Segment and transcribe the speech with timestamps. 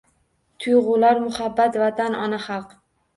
[0.63, 2.73] Tuyg’ular– muhabbat, Vatan, ona xalq